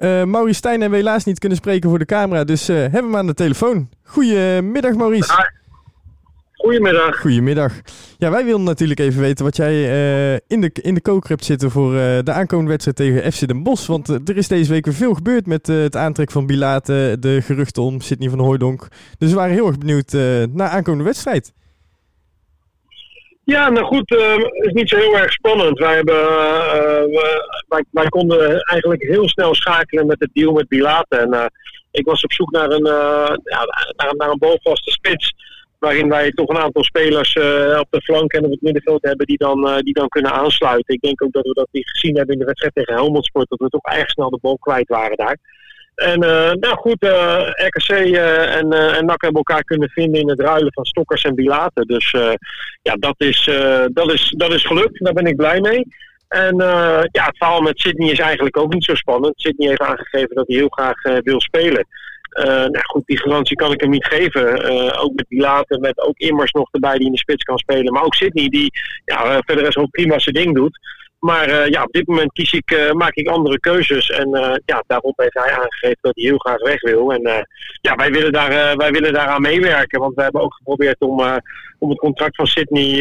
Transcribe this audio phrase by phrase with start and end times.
[0.00, 3.00] Uh, Maurice Stijn hebben we helaas niet kunnen spreken voor de camera, dus uh, hebben
[3.00, 3.88] we hem aan de telefoon.
[4.02, 5.32] Goedemiddag Maurice.
[5.32, 5.42] Hi.
[6.52, 7.20] Goedemiddag.
[7.20, 7.72] Goedemiddag.
[8.18, 11.44] Ja, wij wilden natuurlijk even weten wat jij uh, in, de, in de koker hebt
[11.44, 13.86] zitten voor de aankomende wedstrijd tegen FC Den Bosch.
[13.86, 17.82] Want er is deze week weer veel gebeurd met het aantrek van Bilate, de geruchten
[17.82, 18.88] om Sidney van Hooijdonk.
[19.18, 20.12] Dus we waren heel erg benieuwd
[20.52, 21.52] naar aankomende wedstrijd.
[23.50, 25.78] Ja, nou goed, het is niet zo heel erg spannend.
[25.78, 27.02] Wij, hebben, uh,
[27.68, 31.16] wij, wij, konden eigenlijk heel snel schakelen met het deal met Bilate.
[31.16, 31.44] En uh,
[31.90, 32.84] ik was op zoek naar een,
[33.44, 33.64] ja,
[33.96, 35.34] naar, naar, een balvaste spits.
[35.78, 37.36] Waarin wij toch een aantal spelers
[37.78, 40.94] op de flank en op het middenveld hebben die dan, die dan kunnen aansluiten.
[40.94, 43.48] Ik denk ook dat we dat gezien hebben in de wedstrijd tegen Helmond Sport.
[43.48, 45.36] Dat we toch erg snel de bal kwijt waren daar.
[46.00, 50.28] En uh, nou goed, eh, RKC eh, en, en NAC hebben elkaar kunnen vinden in
[50.28, 51.86] het ruilen van Stokkers en Bilaten.
[51.86, 52.10] Dus
[52.82, 53.50] ja, dat is,
[53.92, 55.04] dat, is, dat is gelukt.
[55.04, 55.86] Daar ben ik blij mee.
[56.28, 56.56] En
[57.12, 59.40] ja, het verhaal met Sydney is eigenlijk ook niet zo spannend.
[59.40, 61.86] Sydney heeft aangegeven dat hij heel graag wil spelen.
[62.44, 64.64] nou goed, die garantie kan ik hem niet geven.
[64.98, 67.92] ook met Bilaten, met ook Immers nog erbij die in de spits kan spelen.
[67.92, 68.70] Maar ook Sydney die
[69.04, 70.78] ja, verder is ook prima zijn ding doet.
[71.20, 74.10] Maar uh, ja, op dit moment kies ik, uh, maak ik andere keuzes.
[74.10, 77.12] En uh, ja, daarop heeft hij aangegeven dat hij heel graag weg wil.
[77.12, 77.46] En
[77.80, 80.00] ja, wij willen, daar, wij willen daaraan meewerken.
[80.00, 81.20] Want we hebben ook geprobeerd om,
[81.78, 82.94] om het contract van Sydney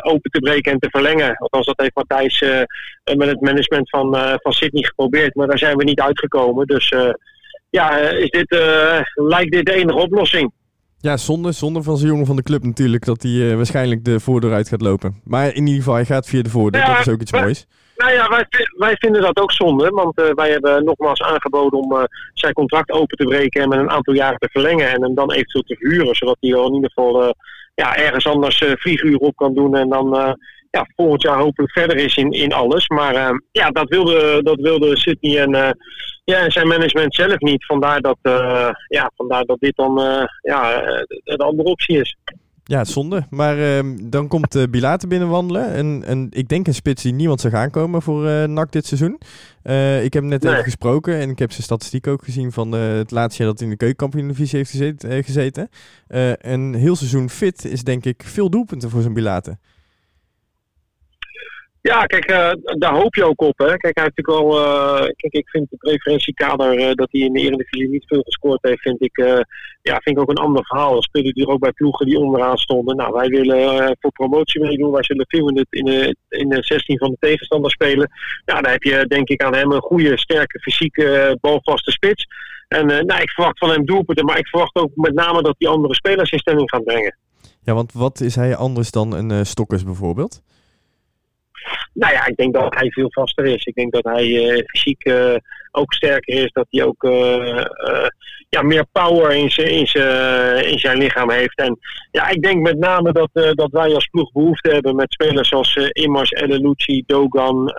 [0.00, 1.36] open te breken en te verlengen.
[1.36, 2.40] Althans, dat heeft Matthijs
[3.16, 5.34] met het management van, van Sydney geprobeerd.
[5.34, 6.66] Maar daar zijn we niet uitgekomen.
[6.66, 6.94] Dus
[7.70, 8.56] ja, is dit,
[9.14, 10.52] lijkt dit de enige oplossing.
[11.00, 14.20] Ja, zonde, zonde van zijn jongen van de club natuurlijk dat hij uh, waarschijnlijk de
[14.20, 15.20] voordeur uit gaat lopen.
[15.24, 16.86] Maar in ieder geval, hij gaat via de voordeur.
[16.86, 17.66] dat is ook iets moois.
[17.96, 18.46] Nou ja, wij,
[18.76, 19.88] wij vinden dat ook zonde.
[19.88, 22.02] Want uh, wij hebben nogmaals aangeboden om uh,
[22.34, 24.90] zijn contract open te breken en met een aantal jaren te verlengen.
[24.90, 26.14] En hem dan eventueel te verhuren.
[26.14, 27.34] Zodat hij in ieder geval
[27.74, 29.76] ja, ergens anders vlieguren op kan doen.
[29.76, 30.36] En dan
[30.70, 32.88] ja, volgend jaar hopelijk verder is in, in alles.
[32.88, 35.76] Maar ja, dat wilde, dat wilde Sydney en
[36.28, 37.66] ja, en zijn management zelf niet.
[37.66, 40.80] Vandaar dat, uh, ja, vandaar dat dit dan uh, ja,
[41.24, 42.16] de andere optie is.
[42.64, 43.26] Ja, zonde.
[43.30, 45.72] Maar uh, dan komt uh, Bilate binnenwandelen.
[45.72, 49.18] En, en ik denk een spits die niemand zou gaan komen voor NAC dit seizoen.
[50.04, 53.42] ik heb net even gesproken en ik heb zijn statistiek ook gezien van het laatste
[53.42, 55.24] jaar dat hij in de keukenkampioen-divisie heeft gezeten.
[55.24, 55.68] gezeten.
[56.38, 59.58] een heel seizoen fit is denk ik veel doelpunten voor zijn Bilate.
[61.82, 63.58] Ja, kijk, uh, daar hoop je ook op.
[63.58, 63.76] Hè.
[63.76, 64.60] Kijk, hij heeft natuurlijk al.
[64.60, 68.58] Uh, kijk, ik vind de preferentiekader uh, dat hij in de Eredivisie niet veel gescoord
[68.62, 69.16] heeft, vind ik,
[69.82, 70.90] ja, vind ik ook een ander verhaal.
[70.90, 72.96] Dan die er ook bij ploegen die onderaan stonden.
[72.96, 74.92] Nou, wij willen voor promotie meedoen.
[74.92, 78.10] Wij zullen veel in de, in, de, in de 16 van de tegenstander spelen.
[78.44, 82.26] Ja, dan heb je denk ik aan hem een goede, sterke, fysieke, balvaste spits.
[82.68, 85.68] En nou, ik verwacht van hem doelpunten, maar ik verwacht ook met name dat die
[85.68, 87.16] andere spelers in stemming gaan brengen.
[87.62, 90.42] Ja, want wat is hij anders dan een Stokkers bijvoorbeeld?
[91.98, 93.64] Nou ja, ik denk dat hij veel vaster is.
[93.64, 95.34] Ik denk dat hij uh, fysiek uh,
[95.70, 96.52] ook sterker is.
[96.52, 97.64] Dat hij ook uh,
[98.48, 99.86] ja, meer power in zijn, in,
[100.70, 101.58] in zijn lichaam heeft.
[101.58, 101.78] En
[102.10, 105.76] ja, ik denk met name dat, dat wij als ploeg behoefte hebben met spelers zoals
[105.76, 107.72] Immers, Lucci, Dogan,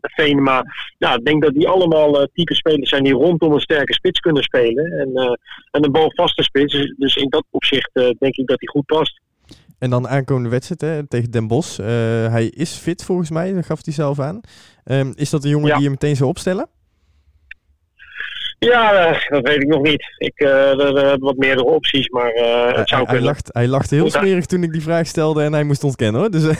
[0.00, 0.64] Venema.
[0.98, 4.42] Nou, ik denk dat die allemaal type spelers zijn die rondom een sterke spits kunnen
[4.42, 4.84] spelen.
[4.84, 5.38] En,
[5.70, 6.72] en een balvaste spits.
[6.72, 9.20] Dus, dus in dat opzicht denk ik dat hij goed past.
[9.84, 11.78] En dan aankomende wedstrijd hè, tegen Den Bosch.
[11.78, 11.86] Uh,
[12.30, 14.40] hij is fit volgens mij, dat gaf hij zelf aan.
[14.84, 16.68] Um, is dat een jongen die je meteen zou opstellen?
[18.58, 20.14] Ja, uh, dat weet ik nog niet.
[20.18, 22.32] Ik uh, er, er wat meerdere opties, maar
[22.74, 25.64] het zou hij, lacht, hij lachte heel smerig toen ik die vraag stelde en hij
[25.64, 26.30] moest ontkennen hoor.
[26.30, 26.42] Dus,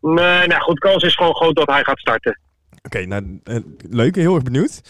[0.00, 2.38] nee, nou goed, kans is gewoon groot dat hij gaat starten.
[2.70, 3.40] Oké, okay, nou
[3.90, 4.80] leuk, heel erg benieuwd.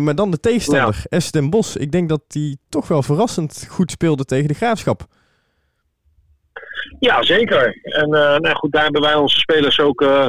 [0.00, 1.20] maar dan de tegenstander, ja.
[1.30, 1.76] Den Bos.
[1.76, 5.06] Ik denk dat hij toch wel verrassend goed speelde tegen de Graafschap.
[7.00, 7.78] Ja, zeker.
[7.82, 10.26] En uh, nou goed, daar hebben wij onze spelers ook uh,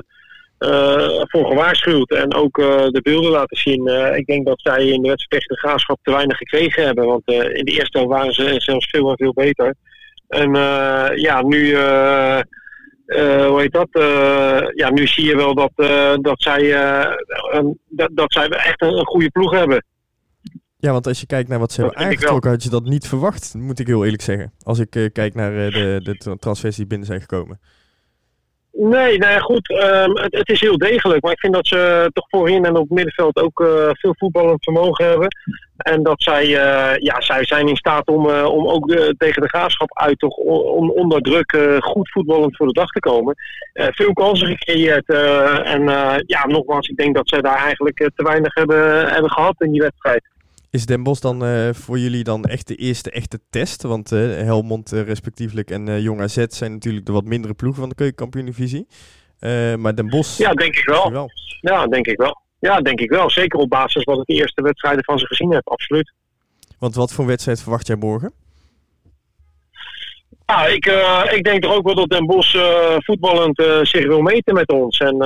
[0.59, 2.11] uh, voor gewaarschuwd.
[2.11, 3.87] En ook de beelden laten zien.
[4.15, 7.05] ik denk dat zij in de wedstrijd tegen de graafschap te weinig gekregen hebben.
[7.05, 9.75] Want in de eerste helft waren ze zelfs veel en veel beter.
[10.27, 10.51] En
[11.15, 11.75] ja, nu...
[13.05, 13.89] hoe heet dat?
[14.75, 15.71] ja, nu zie je wel dat,
[16.21, 16.71] dat, zij,
[17.89, 19.83] dat, dat zij echt een goede ploeg hebben.
[20.83, 23.53] Ja, want als je kijkt naar wat ze hebben aangetrokken, had je dat niet verwacht,
[23.57, 24.51] moet ik heel eerlijk zeggen.
[24.63, 27.59] Als ik uh, kijk naar uh, de, de transfers die binnen zijn gekomen.
[28.71, 29.69] Nee, nou ja, goed.
[29.69, 31.23] Um, het, het, is heel degelijk.
[31.23, 34.63] Maar ik vind dat ze toch voorin en op het middenveld ook uh, veel voetballend
[34.63, 35.27] vermogen hebben.
[35.77, 36.47] En dat zij,
[36.97, 41.21] ja, zij zijn in staat om, om ook tegen de graafschap uit toch on, onder
[41.21, 43.35] druk goed voetballend voor de dag te komen.
[43.73, 45.05] veel kansen gecreëerd.
[45.63, 45.83] en
[46.25, 49.81] ja, nogmaals, ik denk dat zij daar eigenlijk te weinig hebben, hebben gehad in die
[49.81, 50.31] wedstrijd.
[50.73, 53.81] Is Den Bosch dan uh, voor jullie dan echt de eerste echte test?
[53.81, 57.89] Want uh, Helmond uh, respectievelijk en Jong AZ zijn natuurlijk de wat mindere ploegen van
[57.89, 58.87] de keukenkampioen-divisie.
[59.77, 60.37] maar Den Bosch...
[60.37, 61.11] Ja, denk ik wel.
[61.11, 61.29] wel.
[61.61, 62.41] Ja, denk ik wel.
[62.59, 63.29] Ja, denk ik wel.
[63.29, 66.13] Zeker op basis wat ik de eerste wedstrijden van ze gezien heb, absoluut.
[66.79, 68.33] Want wat voor wedstrijd verwacht jij morgen?
[70.45, 74.07] Ja, ik, uh, ik denk toch ook wel dat Den Bos uh, voetballend uh, zich
[74.07, 74.97] wil meten met ons.
[74.97, 75.17] En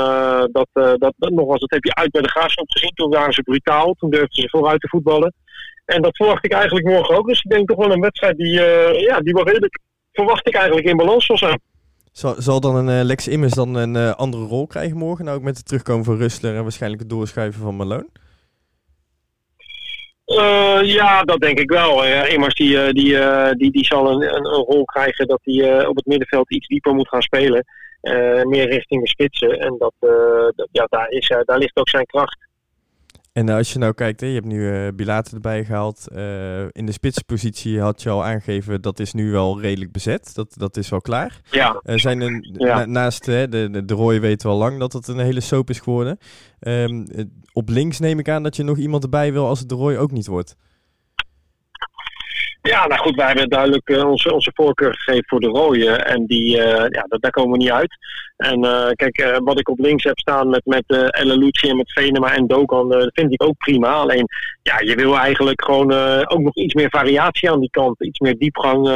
[0.51, 2.91] dat, dat, dat, nogmaals, dat heb je uit bij de Graafschap gezien.
[2.93, 5.33] Toen waren ze brutaal, toen durfden ze vooruit te voetballen.
[5.85, 7.27] En dat verwacht ik eigenlijk morgen ook.
[7.27, 8.53] Dus ik denk toch wel een wedstrijd die,
[8.99, 9.79] ja, die wel redelijk,
[10.11, 11.61] verwacht ik eigenlijk, in balans zal zijn.
[12.11, 15.25] Zal, zal dan een Lex Immers dan een andere rol krijgen morgen?
[15.25, 18.07] Nou ook met het terugkomen van Rustler en waarschijnlijk het doorschuiven van Malone?
[20.27, 22.05] Uh, ja, dat denk ik wel.
[22.05, 23.17] Immers die, die,
[23.55, 26.93] die, die zal een, een, een rol krijgen dat hij op het middenveld iets dieper
[26.93, 27.65] moet gaan spelen.
[28.43, 29.59] meer richting de spitsen.
[29.59, 29.93] En dat,
[30.55, 32.46] dat ja, daar, is, daar ligt ook zijn kracht.
[33.37, 36.07] En als je nou kijkt, hè, je hebt nu uh, Bilater erbij gehaald.
[36.11, 40.35] Uh, in de spitspositie had je al aangegeven, dat is nu wel redelijk bezet.
[40.35, 41.41] Dat, dat is wel klaar.
[41.51, 41.81] Ja.
[41.83, 42.85] Uh, zijn een, ja.
[42.85, 45.69] naast hè, de, de, de Roy weten we al lang dat het een hele soap
[45.69, 46.17] is geworden.
[46.59, 47.05] Um,
[47.53, 49.95] op links neem ik aan dat je nog iemand erbij wil als het de Roy
[49.95, 50.55] ook niet wordt.
[52.67, 55.89] Ja, nou goed, wij hebben duidelijk uh, onze, onze voorkeur gegeven voor de rode.
[55.91, 57.97] En die, uh, ja, daar komen we niet uit.
[58.37, 61.91] En uh, kijk, wat ik op links heb staan met, met uh, Lucci en met
[61.91, 63.93] Venema en Dokan, dat vind ik ook prima.
[63.93, 64.27] Alleen,
[64.61, 65.93] ja, je wil eigenlijk gewoon
[66.27, 68.03] ook nog iets meer variatie aan die kant.
[68.03, 68.87] Iets meer diepgang,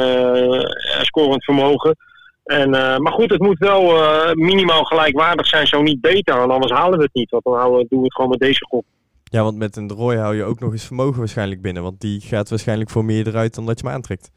[1.02, 1.96] scorend vermogen.
[2.44, 3.94] En, maar goed, het moet wel
[4.34, 6.38] minimaal gelijkwaardig zijn, zo niet beter.
[6.38, 7.30] Want anders halen we het niet.
[7.30, 8.86] Want dan houden, doen we het gewoon met deze groep.
[9.32, 11.84] Ja, want met een Roy hou je ook nog eens vermogen waarschijnlijk binnen.
[11.84, 14.32] Want die gaat waarschijnlijk voor meer eruit dan dat je hem aantrekt.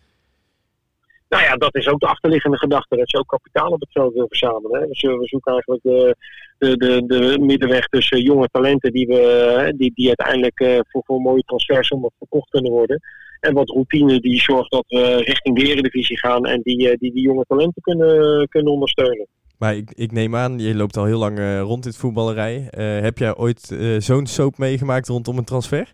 [1.29, 2.97] Nou ja, dat is ook de achterliggende gedachte.
[2.97, 4.81] Dat je ook kapitaal op het veld wil verzamelen.
[4.81, 4.87] Hè.
[4.87, 6.17] Dus we zoeken eigenlijk de,
[6.59, 11.21] de, de, de middenweg tussen jonge talenten die, we, die, die uiteindelijk uh, voor, voor
[11.21, 13.01] mooie transfers verkocht kunnen worden.
[13.41, 17.13] En wat routine die zorgt dat we richting de eredivisie gaan en die, uh, die,
[17.13, 19.27] die jonge talenten kunnen, kunnen ondersteunen.
[19.59, 22.69] Maar ik, ik neem aan, je loopt al heel lang uh, rond dit voetballerij.
[22.71, 25.93] Uh, heb jij ooit uh, zo'n soap meegemaakt rondom een transfer?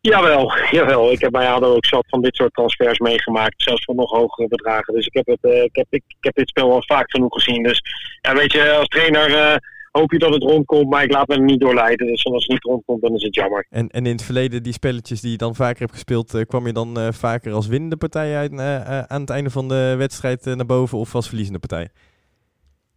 [0.00, 1.12] Jawel, jawel.
[1.12, 3.62] Ik heb bij ADO ook zat van dit soort transfers meegemaakt.
[3.62, 4.94] Zelfs voor nog hogere bedragen.
[4.94, 7.62] Dus ik heb, het, ik heb, ik, ik, heb dit spel al vaak genoeg gezien.
[7.62, 7.82] Dus
[8.20, 9.60] ja, weet je, als trainer
[9.92, 12.06] hoop je dat het rondkomt, maar ik laat me er niet doorleiden.
[12.06, 13.66] Dus als het niet rondkomt, dan is het jammer.
[13.70, 16.66] En, en in het verleden, die spelletjes die je dan vaker hebt gespeeld, uh, kwam
[16.66, 20.44] je dan uh, vaker als winnende partij uit uh, aan het einde van de wedstrijd
[20.44, 21.88] naar boven of als verliezende partij?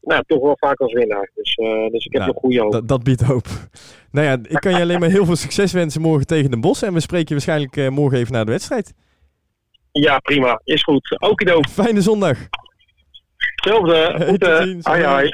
[0.02, 1.32] Nou, toch wel vaak als winnaar.
[1.36, 1.56] Dus,
[1.92, 2.88] dus ik heb nou, nog goede hoop.
[2.88, 3.48] Dat biedt hoop.
[4.12, 6.82] nou ja, ik kan je alleen maar heel veel succes wensen morgen tegen de Bos.
[6.82, 8.94] En we spreken je waarschijnlijk morgen even na de wedstrijd.
[9.92, 10.62] Ja, prima.
[10.64, 11.20] Is goed.
[11.20, 11.62] Okido.
[11.62, 12.38] Fijne zondag.
[13.56, 14.26] Hetzelfde.
[14.28, 14.44] Goed.
[14.86, 15.30] Ai, ai.